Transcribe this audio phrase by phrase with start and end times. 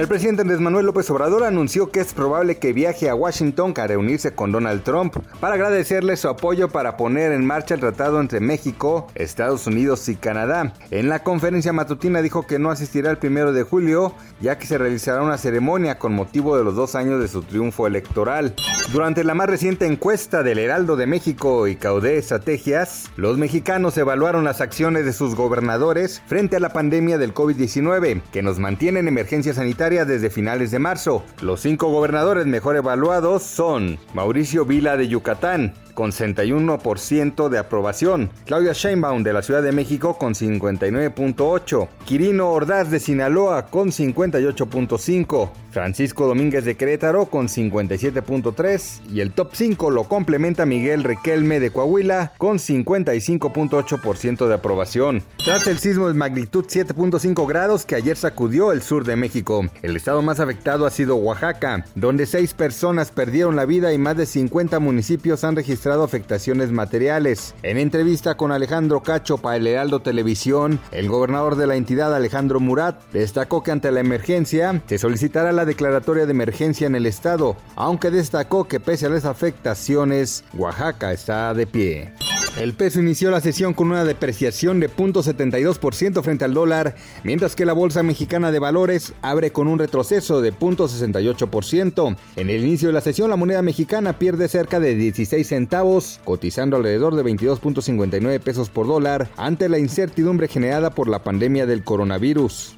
[0.00, 3.86] El presidente Andrés Manuel López Obrador anunció que es probable que viaje a Washington a
[3.86, 8.40] reunirse con Donald Trump para agradecerle su apoyo para poner en marcha el tratado entre
[8.40, 10.72] México, Estados Unidos y Canadá.
[10.90, 14.78] En la conferencia matutina dijo que no asistirá el primero de julio, ya que se
[14.78, 18.54] realizará una ceremonia con motivo de los dos años de su triunfo electoral.
[18.94, 24.44] Durante la más reciente encuesta del Heraldo de México y Caudé Estrategias, los mexicanos evaluaron
[24.44, 29.08] las acciones de sus gobernadores frente a la pandemia del COVID-19, que nos mantiene en
[29.08, 31.24] emergencia sanitaria desde finales de marzo.
[31.40, 38.30] Los cinco gobernadores mejor evaluados son Mauricio Vila de Yucatán, con 61% de aprobación.
[38.46, 41.88] Claudia Sheinbaum de la Ciudad de México con 59.8.
[42.06, 45.50] Quirino Ordaz de Sinaloa con 58.5.
[45.70, 51.70] Francisco Domínguez de Querétaro con 57.3 y el top 5 lo complementa Miguel Requelme de
[51.70, 55.22] Coahuila con 55.8% de aprobación.
[55.44, 59.96] Tras el sismo de magnitud 7.5 grados que ayer sacudió el sur de México, el
[59.96, 64.26] estado más afectado ha sido Oaxaca, donde 6 personas perdieron la vida y más de
[64.26, 67.54] 50 municipios han registrado afectaciones materiales.
[67.62, 72.60] En entrevista con Alejandro Cacho para el Heraldo Televisión, el gobernador de la entidad Alejandro
[72.60, 77.56] Murat destacó que ante la emergencia se solicitará la declaratoria de emergencia en el estado,
[77.76, 82.39] aunque destacó que pese a las afectaciones, Oaxaca está de pie.
[82.58, 87.64] El peso inició la sesión con una depreciación de 0.72% frente al dólar, mientras que
[87.64, 92.16] la Bolsa Mexicana de Valores abre con un retroceso de 0.68%.
[92.36, 96.76] En el inicio de la sesión, la moneda mexicana pierde cerca de 16 centavos, cotizando
[96.76, 102.74] alrededor de 22.59 pesos por dólar ante la incertidumbre generada por la pandemia del coronavirus.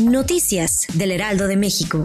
[0.00, 2.04] Noticias del Heraldo de México.